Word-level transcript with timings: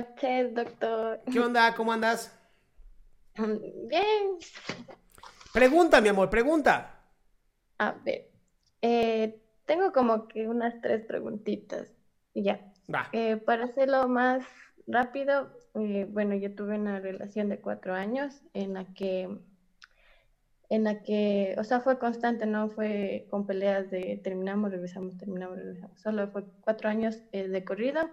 Noches, 0.00 0.54
doctor. 0.54 1.20
¿Qué 1.30 1.40
onda? 1.40 1.74
¿Cómo 1.74 1.92
andas? 1.92 2.36
Bien. 3.36 4.38
Pregunta, 5.52 6.00
mi 6.00 6.08
amor, 6.08 6.30
pregunta. 6.30 7.00
A 7.78 7.92
ver, 8.04 8.30
eh, 8.82 9.40
tengo 9.66 9.92
como 9.92 10.28
que 10.28 10.48
unas 10.48 10.80
tres 10.80 11.04
preguntitas. 11.06 11.88
Y 12.34 12.44
ya. 12.44 12.72
Va. 12.92 13.08
Eh, 13.12 13.36
para 13.36 13.64
hacerlo 13.64 14.08
más 14.08 14.44
rápido, 14.86 15.50
eh, 15.74 16.06
bueno, 16.10 16.34
yo 16.34 16.54
tuve 16.54 16.76
una 16.76 17.00
relación 17.00 17.48
de 17.48 17.60
cuatro 17.60 17.94
años 17.94 18.42
en 18.54 18.74
la 18.74 18.84
que, 18.94 19.38
en 20.68 20.84
la 20.84 21.02
que, 21.02 21.54
o 21.58 21.64
sea, 21.64 21.80
fue 21.80 21.98
constante, 21.98 22.46
no 22.46 22.70
fue 22.70 23.26
con 23.30 23.46
peleas 23.46 23.90
de 23.90 24.20
terminamos, 24.22 24.70
regresamos, 24.70 25.16
terminamos, 25.18 25.58
regresamos. 25.58 26.00
Solo 26.00 26.28
fue 26.28 26.44
cuatro 26.60 26.88
años 26.88 27.18
de 27.32 27.64
corrido. 27.64 28.08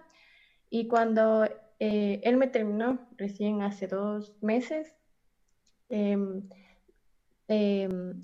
Y 0.70 0.86
cuando 0.86 1.48
eh, 1.80 2.20
él 2.24 2.36
me 2.36 2.48
terminó, 2.48 3.08
recién 3.16 3.62
hace 3.62 3.86
dos 3.86 4.34
meses, 4.42 4.94
em, 5.88 6.48
em, 7.48 8.22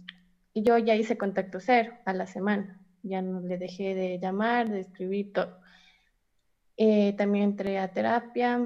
yo 0.54 0.78
ya 0.78 0.94
hice 0.96 1.18
contacto 1.18 1.60
cero 1.60 1.94
a 2.04 2.12
la 2.12 2.26
semana. 2.26 2.80
Ya 3.02 3.22
no 3.22 3.40
le 3.40 3.58
dejé 3.58 3.94
de 3.94 4.18
llamar, 4.18 4.70
de 4.70 4.80
escribir 4.80 5.32
todo. 5.32 5.58
Eh, 6.76 7.14
también 7.16 7.44
entré 7.50 7.78
a 7.78 7.92
terapia 7.92 8.60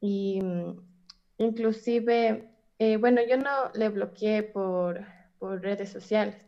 y 0.00 0.40
mm, 0.42 0.80
inclusive, 1.38 2.50
eh, 2.78 2.96
bueno, 2.98 3.20
yo 3.28 3.36
no 3.38 3.70
le 3.74 3.88
bloqueé 3.88 4.42
por, 4.42 5.04
por 5.38 5.62
redes 5.62 5.90
sociales. 5.90 6.47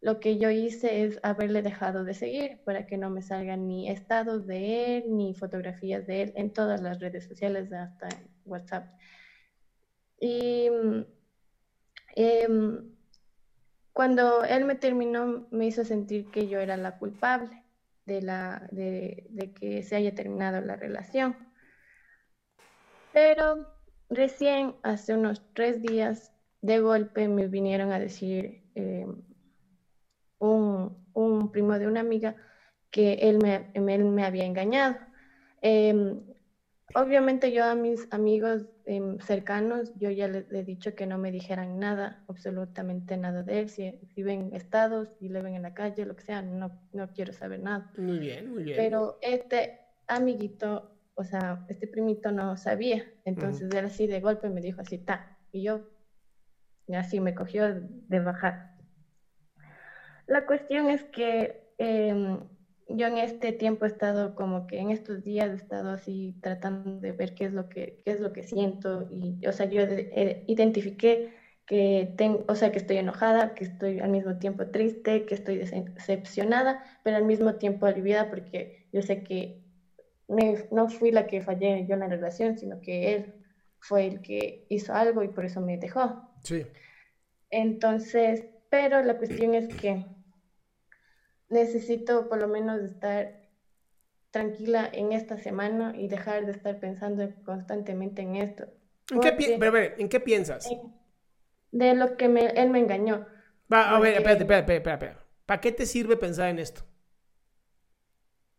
Lo 0.00 0.20
que 0.20 0.38
yo 0.38 0.50
hice 0.50 1.04
es 1.04 1.18
haberle 1.22 1.62
dejado 1.62 2.04
de 2.04 2.14
seguir 2.14 2.60
para 2.64 2.86
que 2.86 2.96
no 2.96 3.10
me 3.10 3.22
salgan 3.22 3.66
ni 3.66 3.90
estados 3.90 4.46
de 4.46 4.98
él, 4.98 5.16
ni 5.16 5.34
fotografías 5.34 6.06
de 6.06 6.22
él 6.22 6.32
en 6.36 6.52
todas 6.52 6.80
las 6.80 7.00
redes 7.00 7.26
sociales, 7.26 7.72
hasta 7.72 8.08
en 8.08 8.30
WhatsApp. 8.44 8.86
Y 10.20 10.68
em, 12.16 12.94
cuando 13.92 14.44
él 14.44 14.64
me 14.64 14.76
terminó, 14.76 15.48
me 15.50 15.66
hizo 15.66 15.84
sentir 15.84 16.30
que 16.30 16.48
yo 16.48 16.60
era 16.60 16.76
la 16.76 16.98
culpable 16.98 17.64
de, 18.06 18.22
la, 18.22 18.68
de, 18.70 19.26
de 19.30 19.52
que 19.52 19.82
se 19.82 19.96
haya 19.96 20.14
terminado 20.14 20.60
la 20.60 20.76
relación. 20.76 21.36
Pero 23.12 23.66
recién, 24.08 24.76
hace 24.82 25.14
unos 25.14 25.42
tres 25.54 25.82
días, 25.82 26.32
de 26.60 26.80
golpe 26.80 27.28
me 27.28 27.46
vinieron 27.46 27.92
a 27.92 27.98
decir 27.98 28.62
em, 28.74 29.22
un, 30.38 31.06
un 31.14 31.50
primo 31.50 31.78
de 31.78 31.86
una 31.86 32.00
amiga 32.00 32.36
que 32.90 33.14
él 33.14 33.38
me, 33.42 33.70
él 33.74 34.04
me 34.04 34.24
había 34.24 34.44
engañado. 34.44 34.96
Em, 35.60 36.20
obviamente 36.94 37.52
yo 37.52 37.64
a 37.64 37.74
mis 37.74 38.06
amigos 38.10 38.66
em, 38.86 39.18
cercanos, 39.18 39.92
yo 39.96 40.10
ya 40.10 40.28
les 40.28 40.50
he 40.50 40.64
dicho 40.64 40.94
que 40.94 41.06
no 41.06 41.18
me 41.18 41.30
dijeran 41.30 41.78
nada, 41.78 42.24
absolutamente 42.28 43.16
nada 43.16 43.42
de 43.42 43.60
él. 43.60 43.68
Si, 43.68 43.98
si 44.14 44.22
ven 44.22 44.50
estados, 44.54 45.10
si 45.18 45.28
le 45.28 45.42
ven 45.42 45.54
en 45.54 45.62
la 45.62 45.74
calle, 45.74 46.06
lo 46.06 46.16
que 46.16 46.24
sea, 46.24 46.42
no, 46.42 46.70
no 46.92 47.12
quiero 47.12 47.32
saber 47.32 47.60
nada. 47.60 47.90
Muy 47.96 48.18
bien, 48.18 48.50
muy 48.50 48.62
bien. 48.62 48.76
Pero 48.76 49.18
este 49.20 49.80
amiguito, 50.06 50.92
o 51.14 51.24
sea, 51.24 51.66
este 51.68 51.86
primito 51.88 52.32
no 52.32 52.56
sabía. 52.56 53.04
Entonces 53.24 53.70
él 53.74 53.84
así 53.84 54.06
de 54.06 54.20
golpe 54.20 54.48
me 54.48 54.60
dijo 54.60 54.80
así, 54.80 54.98
ta. 54.98 55.36
Y 55.52 55.62
yo, 55.62 55.80
y 56.86 56.94
así 56.94 57.20
me 57.20 57.34
cogió 57.34 57.74
de 57.74 58.20
bajar. 58.20 58.77
La 60.28 60.46
cuestión 60.46 60.90
es 60.90 61.02
que 61.04 61.56
em, 61.78 62.38
yo 62.88 63.06
en 63.06 63.18
este 63.18 63.52
tiempo 63.52 63.84
he 63.84 63.88
estado 63.88 64.34
como 64.34 64.66
que 64.66 64.78
en 64.78 64.90
estos 64.90 65.24
días 65.24 65.50
he 65.50 65.56
estado 65.56 65.90
así 65.90 66.36
tratando 66.42 67.00
de 67.00 67.12
ver 67.12 67.34
qué 67.34 67.46
es 67.46 67.52
lo 67.52 67.68
que, 67.68 68.00
qué 68.04 68.12
es 68.12 68.20
lo 68.20 68.32
que 68.32 68.42
siento 68.42 69.08
y, 69.10 69.44
o 69.46 69.52
sea, 69.52 69.66
yo 69.66 69.82
eh, 69.82 70.44
identifiqué 70.46 71.30
que 71.66 72.14
tengo, 72.16 72.44
o 72.48 72.54
sea, 72.54 72.72
que 72.72 72.78
estoy 72.78 72.98
enojada, 72.98 73.54
que 73.54 73.64
estoy 73.64 74.00
al 74.00 74.10
mismo 74.10 74.38
tiempo 74.38 74.66
triste, 74.68 75.26
que 75.26 75.34
estoy 75.34 75.58
dece- 75.58 75.92
decepcionada, 75.94 76.82
pero 77.02 77.16
al 77.16 77.24
mismo 77.24 77.56
tiempo 77.56 77.86
aliviada 77.86 78.30
porque 78.30 78.86
yo 78.92 79.02
sé 79.02 79.22
que 79.22 79.60
no 80.70 80.88
fui 80.88 81.10
la 81.10 81.26
que 81.26 81.42
fallé 81.42 81.86
yo 81.86 81.94
en 81.94 82.00
la 82.00 82.08
relación, 82.08 82.58
sino 82.58 82.80
que 82.80 83.14
él 83.14 83.34
fue 83.80 84.06
el 84.06 84.20
que 84.20 84.66
hizo 84.68 84.94
algo 84.94 85.22
y 85.22 85.28
por 85.28 85.44
eso 85.44 85.60
me 85.60 85.78
dejó. 85.78 86.30
Sí. 86.42 86.66
Entonces, 87.50 88.44
pero 88.70 89.02
la 89.02 89.16
cuestión 89.16 89.54
es 89.54 89.68
que 89.68 90.04
necesito 91.50 92.28
por 92.28 92.38
lo 92.40 92.48
menos 92.48 92.80
estar 92.82 93.40
tranquila 94.30 94.88
en 94.92 95.12
esta 95.12 95.38
semana 95.38 95.94
y 95.96 96.08
dejar 96.08 96.46
de 96.46 96.52
estar 96.52 96.80
pensando 96.80 97.28
constantemente 97.44 98.22
en 98.22 98.36
esto. 98.36 98.66
¿En 99.10 99.20
qué, 99.20 99.32
pi- 99.32 99.50
Porque 99.50 99.58
pero, 99.58 99.70
a 99.70 99.74
ver, 99.80 99.94
¿en 99.98 100.08
qué 100.08 100.18
piensas? 100.20 100.78
de 101.72 101.94
lo 101.94 102.16
que 102.18 102.28
me, 102.28 102.46
él 102.48 102.68
me 102.70 102.78
engañó. 102.78 103.26
Va, 103.72 103.80
a 103.94 103.98
ver, 104.00 104.14
espérate, 104.16 104.42
espérate, 104.44 104.72
espérate, 104.76 105.04
espérate. 105.06 105.24
¿Para 105.46 105.60
qué 105.60 105.72
te 105.72 105.86
sirve 105.86 106.16
pensar 106.16 106.48
en 106.50 106.58
esto? 106.58 106.82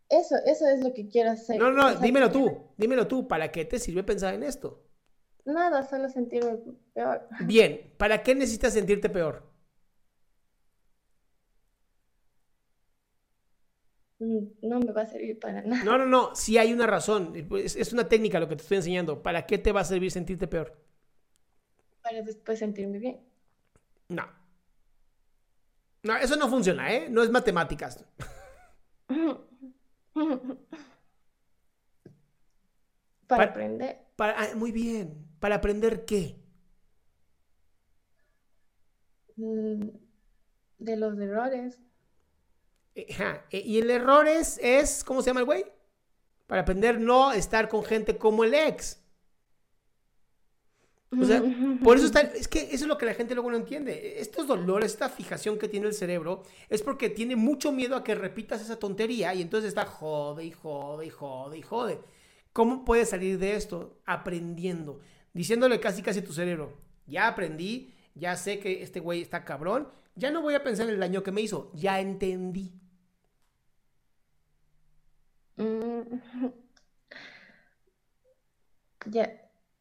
Eso, 0.10 0.36
eso 0.46 0.68
es 0.68 0.82
lo 0.84 0.94
que 0.94 1.08
quiero 1.08 1.32
hacer. 1.32 1.62
No, 1.62 1.72
no, 1.72 1.86
O 1.94 1.98
sea, 1.98 2.00
dímelo 2.06 2.32
tú, 2.32 2.74
dímelo 2.78 3.08
tú, 3.08 3.28
¿para 3.28 3.52
qué 3.52 3.66
te 3.66 3.78
sirve 3.80 4.04
pensar 4.04 4.34
en 4.34 4.44
esto? 4.44 4.84
Nada, 5.46 5.84
solo 5.84 6.08
sentirme 6.08 6.60
peor. 6.94 7.28
Bien, 7.38 7.94
¿para 7.98 8.22
qué 8.24 8.36
necesitas 8.36 8.74
sentirte 8.74 9.10
peor? 9.10 9.44
No 14.20 14.80
me 14.80 14.92
va 14.92 15.04
a 15.04 15.08
servir 15.08 15.40
para 15.40 15.62
nada. 15.62 15.84
No, 15.84 15.98
no, 15.98 16.06
no, 16.06 16.36
sí 16.36 16.58
hay 16.58 16.74
una 16.74 16.86
razón, 16.86 17.34
es, 17.58 17.76
es 17.78 17.94
una 17.94 18.08
técnica 18.10 18.40
lo 18.40 18.50
que 18.50 18.56
te 18.58 18.64
estoy 18.64 18.78
enseñando. 18.78 19.24
¿Para 19.24 19.46
qué 19.46 19.58
te 19.58 19.72
va 19.72 19.82
a 19.82 19.86
servir 19.86 20.12
sentirte 20.12 20.48
peor? 20.48 20.78
Para 22.02 22.22
después 22.22 22.60
sentirme 22.60 23.00
bien. 23.00 23.22
No. 24.10 24.26
No, 26.04 26.16
eso 26.18 26.36
no 26.36 26.50
funciona, 26.50 26.94
¿eh? 26.94 27.08
No 27.10 27.24
es 27.24 27.30
matemáticas. 27.30 28.06
Para 33.28 33.46
Pa- 33.46 33.52
aprender. 33.52 33.98
Para, 34.16 34.34
ah, 34.42 34.56
muy 34.56 34.72
bien. 34.72 35.28
¿Para 35.40 35.56
aprender 35.56 36.06
qué? 36.06 36.36
mm, 39.38 39.90
De 40.80 40.96
los 40.98 41.18
errores. 41.20 41.80
Eh, 43.00 43.08
ajá, 43.14 43.46
eh, 43.52 43.64
Y 43.66 43.80
el 43.80 43.90
error 43.90 44.28
es, 44.28 44.60
es, 44.62 45.04
¿cómo 45.04 45.22
se 45.22 45.28
llama 45.28 45.40
el 45.40 45.46
güey? 45.46 45.66
Para 46.48 46.64
aprender 46.64 47.00
no 47.00 47.32
estar 47.32 47.70
con 47.70 47.84
gente 47.84 48.18
como 48.18 48.44
el 48.44 48.54
ex. 48.54 49.02
O 51.18 51.26
sea, 51.26 51.42
por 51.84 51.98
eso 51.98 52.06
está, 52.06 52.22
es 52.22 52.48
que 52.48 52.62
eso 52.62 52.84
es 52.84 52.88
lo 52.88 52.98
que 52.98 53.06
la 53.06 53.16
gente 53.16 53.34
luego 53.34 53.50
no 53.50 53.58
entiende. 53.58 54.20
Estos 54.20 54.46
dolores, 54.46 54.92
esta 54.92 55.10
fijación 55.10 55.58
que 55.58 55.68
tiene 55.68 55.88
el 55.88 55.94
cerebro, 55.94 56.44
es 56.70 56.84
porque 56.84 57.10
tiene 57.10 57.36
mucho 57.36 57.72
miedo 57.72 57.96
a 57.96 58.04
que 58.04 58.14
repitas 58.14 58.62
esa 58.62 58.78
tontería 58.78 59.34
y 59.34 59.42
entonces 59.42 59.70
está 59.70 59.86
jode 59.86 60.46
y 60.46 60.52
jode 60.52 61.08
y 61.08 61.10
jode 61.10 61.58
y 61.58 61.62
jode. 61.64 62.00
¿Cómo 62.54 62.86
puedes 62.86 63.10
salir 63.10 63.40
de 63.40 63.56
esto? 63.56 63.98
Aprendiendo, 64.06 65.00
diciéndole 65.34 65.80
casi 65.80 66.04
casi 66.04 66.20
a 66.20 66.24
tu 66.24 66.34
cerebro, 66.34 66.78
ya 67.08 67.28
aprendí, 67.28 67.94
ya 68.14 68.36
sé 68.36 68.60
que 68.60 68.84
este 68.84 69.00
güey 69.00 69.22
está 69.22 69.46
cabrón, 69.46 69.88
ya 70.16 70.30
no 70.30 70.42
voy 70.42 70.54
a 70.54 70.64
pensar 70.64 70.88
en 70.88 70.94
el 70.94 71.00
daño 71.00 71.24
que 71.24 71.32
me 71.32 71.42
hizo, 71.42 71.72
ya 71.74 72.00
entendí. 72.00 72.74
Mm. 75.60 76.02
Ya, 79.06 79.32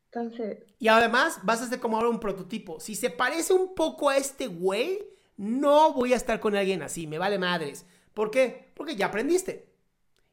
entonces, 0.07 0.59
Y 0.79 0.89
además 0.89 1.41
vas 1.43 1.61
a 1.61 1.65
hacer 1.65 1.81
como 1.81 1.97
ahora 1.97 2.09
un 2.09 2.21
prototipo. 2.21 2.81
Si 2.81 2.95
se 2.95 3.11
parece 3.11 3.53
un 3.53 3.75
poco 3.75 4.09
a 4.09 4.17
este 4.17 4.47
güey, 4.47 5.05
no 5.37 5.93
voy 5.93 6.13
a 6.13 6.17
estar 6.17 6.41
con 6.41 6.57
alguien 6.57 6.83
así, 6.83 7.07
me 7.07 7.19
vale 7.19 7.39
madres. 7.39 7.85
¿Por 8.15 8.31
qué? 8.31 8.71
Porque 8.75 8.97
ya 8.97 9.07
aprendiste. 9.07 9.69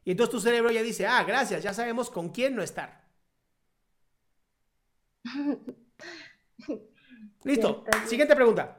Y 0.04 0.12
entonces 0.12 0.32
tu 0.32 0.40
cerebro 0.40 0.70
ya 0.72 0.82
dice, 0.82 1.06
ah, 1.06 1.24
gracias, 1.24 1.62
ya 1.62 1.74
sabemos 1.74 2.10
con 2.10 2.30
quién 2.30 2.54
no 2.56 2.62
estar. 2.62 3.04
Listo. 7.44 7.84
Siguiente 8.06 8.34
pregunta. 8.36 8.78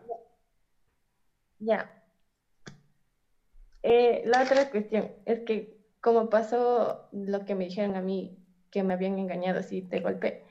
ya. 1.59 1.93
Eh, 3.83 4.23
la 4.25 4.43
otra 4.43 4.69
cuestión 4.69 5.11
es 5.25 5.39
que 5.45 5.76
como 6.01 6.29
pasó 6.29 7.07
lo 7.11 7.45
que 7.45 7.55
me 7.55 7.65
dijeron 7.65 7.95
a 7.95 8.01
mí, 8.01 8.37
que 8.71 8.83
me 8.83 8.93
habían 8.93 9.17
engañado 9.19 9.59
así 9.59 9.81
de 9.81 9.99
golpe, 10.01 10.43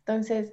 entonces 0.00 0.52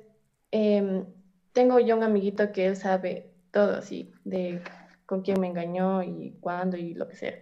em, 0.51 1.06
tengo 1.54 1.80
yo 1.80 1.95
un 1.95 2.04
amiguito 2.04 2.51
que 2.51 2.68
él 2.68 2.75
sabe 2.75 3.31
todo 3.51 3.78
así, 3.78 4.12
de 4.24 4.62
con 5.06 5.22
quién 5.22 5.40
me 5.40 5.48
engañó 5.48 6.01
y 6.04 6.36
cuándo 6.40 6.78
y 6.78 6.94
lo 6.94 7.07
que 7.07 7.16
sea, 7.16 7.34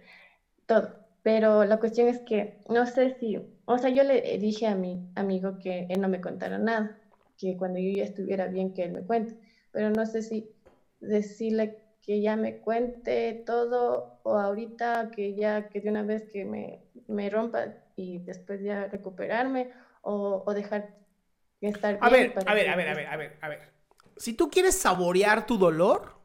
todo. 0.66 1.02
Pero 1.22 1.64
la 1.64 1.78
cuestión 1.78 2.08
es 2.08 2.20
que 2.20 2.58
no 2.68 2.86
sé 2.86 3.16
si, 3.18 3.38
o 3.64 3.78
sea, 3.78 3.90
yo 3.90 4.02
le 4.02 4.20
dije 4.38 4.66
a 4.66 4.74
mi 4.74 5.00
amigo 5.14 5.58
que 5.58 5.86
él 5.88 6.00
no 6.00 6.08
me 6.08 6.20
contara 6.20 6.58
nada, 6.58 6.98
que 7.38 7.56
cuando 7.56 7.78
yo 7.78 7.90
ya 7.96 8.04
estuviera 8.04 8.46
bien 8.48 8.74
que 8.74 8.82
él 8.84 8.92
me 8.92 9.02
cuente, 9.02 9.36
pero 9.70 9.90
no 9.90 10.04
sé 10.04 10.22
si 10.22 10.50
decirle 11.00 11.81
que 12.02 12.20
ya 12.22 12.36
me 12.36 12.58
cuente 12.60 13.42
todo 13.46 14.20
o 14.24 14.38
ahorita 14.38 15.10
que 15.14 15.34
ya, 15.34 15.68
que 15.68 15.80
de 15.80 15.90
una 15.90 16.02
vez 16.02 16.24
que 16.32 16.44
me, 16.44 16.82
me 17.08 17.30
rompa 17.30 17.66
y 17.96 18.18
después 18.18 18.62
ya 18.62 18.86
recuperarme 18.88 19.70
o, 20.02 20.42
o 20.46 20.54
dejar 20.54 20.94
de 21.60 21.68
estar 21.68 22.00
A 22.00 22.08
bien 22.08 22.14
ver, 22.14 22.42
a 22.46 22.54
ver, 22.54 22.68
que- 22.68 22.72
a 22.72 22.76
ver, 22.76 22.88
a 22.88 22.94
ver, 22.94 23.06
a 23.06 23.16
ver, 23.16 23.38
a 23.40 23.48
ver. 23.48 23.72
Si 24.16 24.34
tú 24.34 24.50
quieres 24.50 24.76
saborear 24.76 25.46
tu 25.46 25.56
dolor, 25.58 26.16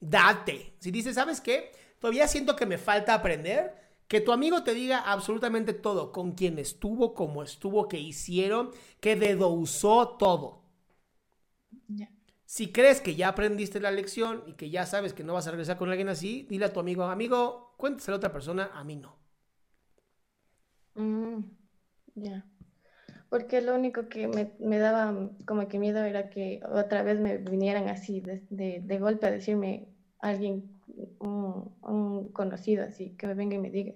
date. 0.00 0.74
Si 0.78 0.90
dices, 0.90 1.14
¿sabes 1.14 1.40
qué? 1.40 1.72
Todavía 1.98 2.28
siento 2.28 2.56
que 2.56 2.66
me 2.66 2.78
falta 2.78 3.14
aprender. 3.14 3.80
Que 4.08 4.20
tu 4.20 4.32
amigo 4.32 4.62
te 4.62 4.74
diga 4.74 4.98
absolutamente 4.98 5.72
todo, 5.72 6.12
con 6.12 6.32
quién 6.32 6.58
estuvo, 6.58 7.14
cómo 7.14 7.42
estuvo, 7.42 7.88
qué 7.88 7.98
hicieron, 7.98 8.70
qué 9.00 9.16
dedo 9.16 9.48
usó, 9.48 10.16
todo. 10.18 10.62
Ya. 11.88 12.08
Si 12.56 12.64
crees 12.76 13.00
que 13.00 13.16
ya 13.16 13.28
aprendiste 13.28 13.80
la 13.80 13.90
lección 13.90 14.44
y 14.46 14.52
que 14.54 14.70
ya 14.70 14.84
sabes 14.86 15.12
que 15.14 15.24
no 15.24 15.34
vas 15.34 15.46
a 15.46 15.50
regresar 15.52 15.76
con 15.78 15.88
alguien 15.90 16.08
así, 16.08 16.46
dile 16.50 16.66
a 16.66 16.72
tu 16.72 16.80
amigo, 16.80 17.04
amigo, 17.04 17.74
cuéntaselo 17.78 18.16
a 18.16 18.18
otra 18.18 18.32
persona, 18.32 18.70
a 18.74 18.84
mí 18.84 18.96
no. 18.96 19.16
Mm, 20.94 21.40
ya. 22.16 22.46
Porque 23.30 23.62
lo 23.62 23.74
único 23.76 24.08
que 24.08 24.28
me, 24.28 24.54
me 24.60 24.78
daba 24.78 25.30
como 25.46 25.68
que 25.68 25.78
miedo 25.80 26.04
era 26.04 26.30
que 26.30 26.60
otra 26.70 27.02
vez 27.02 27.20
me 27.20 27.38
vinieran 27.38 27.88
así 27.88 28.20
de, 28.20 28.46
de, 28.50 28.80
de 28.84 28.98
golpe 29.00 29.26
a 29.26 29.32
decirme 29.32 29.88
alguien, 30.20 30.80
un, 31.20 31.76
un 31.82 32.32
conocido 32.32 32.84
así, 32.84 33.16
que 33.16 33.26
me 33.28 33.34
venga 33.34 33.56
y 33.56 33.60
me 33.60 33.70
diga 33.70 33.94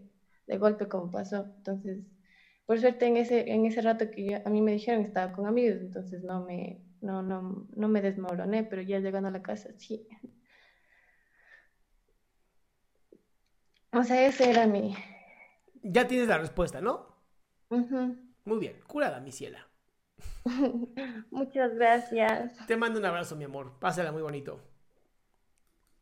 de 0.49 0.59
golpe 0.59 0.89
como 0.89 1.11
pasó. 1.13 1.47
Entonces, 1.59 2.01
por 2.67 2.81
suerte 2.81 3.07
en 3.07 3.19
ese, 3.19 3.51
en 3.53 3.67
ese 3.67 3.83
rato 3.83 4.11
que 4.11 4.27
yo- 4.27 4.39
a 4.47 4.51
mí 4.51 4.63
me 4.63 4.73
dijeron 4.73 5.03
estaba 5.05 5.33
con 5.33 5.47
amigos, 5.47 5.81
entonces 5.83 6.25
no 6.25 6.45
me, 6.45 6.83
no, 7.07 7.23
no, 7.23 7.67
no 7.75 7.89
me 7.89 8.03
desmoroné, 8.03 8.65
pero 8.65 8.83
ya 8.83 8.99
llegando 8.99 9.29
a 9.29 9.33
la 9.33 9.43
casa, 9.43 9.71
sí. 9.79 10.07
O 13.93 14.03
sea, 14.03 14.27
ese 14.27 14.51
era 14.51 14.67
mi... 14.67 14.95
Ya 15.83 16.07
tienes 16.07 16.29
la 16.29 16.39
respuesta, 16.39 16.81
¿no? 16.81 17.17
Muy 17.71 18.59
bien, 18.59 18.81
curada, 18.87 19.21
mi 19.21 19.33
ciela. 19.33 19.67
Muchas 21.31 21.75
gracias. 21.75 22.67
Te 22.67 22.77
mando 22.77 22.99
un 22.99 23.05
abrazo, 23.07 23.37
mi 23.37 23.45
amor. 23.45 23.79
Pásala 23.79 24.13
muy 24.13 24.23
bonito. 24.23 24.61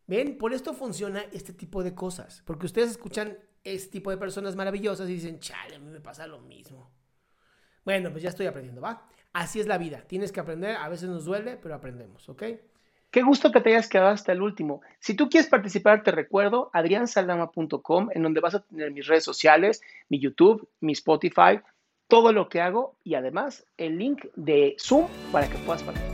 ¿Ven? 0.07 0.39
Por 0.39 0.53
esto 0.53 0.75
funciona 0.75 1.23
este 1.33 1.53
tipo 1.53 1.83
de 1.83 1.95
cosas. 1.95 2.43
Porque 2.47 2.67
ustedes 2.67 2.91
escuchan 2.91 3.39
este 3.62 3.91
tipo 3.91 4.11
de 4.11 4.17
personas 4.17 4.57
maravillosas 4.57 5.09
y 5.09 5.15
dicen, 5.15 5.39
chale, 5.39 5.77
a 5.77 5.79
mí 5.79 5.91
me 5.91 6.00
pasa 6.00 6.27
lo 6.27 6.41
mismo. 6.41 6.91
Bueno, 7.85 8.11
pues 8.11 8.23
ya 8.23 8.31
estoy 8.31 8.47
aprendiendo, 8.47 8.81
¿va? 8.81 9.07
Así 9.35 9.61
es 9.61 9.67
la 9.67 9.79
vida. 9.79 10.05
Tienes 10.07 10.33
que 10.33 10.41
aprender. 10.41 10.77
A 10.77 10.89
veces 10.89 11.09
nos 11.09 11.25
duele, 11.25 11.59
pero 11.61 11.75
aprendemos, 11.75 12.29
¿ok? 12.29 12.45
Qué 13.11 13.23
gusto 13.23 13.53
que 13.53 13.61
te 13.61 13.71
hayas 13.71 13.89
quedado 13.89 14.11
hasta 14.11 14.33
el 14.33 14.43
último. 14.43 14.81
Si 14.99 15.15
tú 15.15 15.29
quieres 15.29 15.49
participar, 15.49 16.03
te 16.03 16.11
recuerdo 16.11 16.71
adriansaldama.com, 16.73 18.09
en 18.13 18.23
donde 18.23 18.41
vas 18.41 18.55
a 18.55 18.61
tener 18.61 18.91
mis 18.93 19.07
redes 19.07 19.25
sociales, 19.25 19.83
mi 20.09 20.19
YouTube, 20.19 20.69
mi 20.81 20.93
Spotify, 20.93 21.61
todo 22.09 22.33
lo 22.33 22.49
que 22.49 22.61
hago 22.61 22.97
y 23.05 23.15
además 23.15 23.67
el 23.77 23.99
link 23.99 24.25
de 24.37 24.77
Zoom 24.79 25.07
para 25.33 25.49
que 25.49 25.59
puedas 25.59 25.83
participar. 25.83 26.13